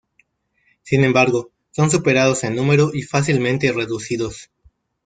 Sin 0.81 1.03
embargo 1.03 1.51
son 1.69 1.91
superados 1.91 2.43
en 2.43 2.55
número 2.55 2.89
y 2.91 3.03
fácilmente 3.03 3.71
reducidos. 3.71 4.49